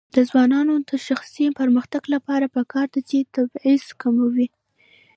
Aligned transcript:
د 0.15 0.17
ځوانانو 0.29 0.73
د 0.89 0.91
شخصي 1.07 1.45
پرمختګ 1.59 2.03
لپاره 2.13 2.45
پکار 2.55 2.87
ده 2.93 3.01
چې 3.09 3.17
تبعیض 3.35 3.85
کموي. 4.01 4.47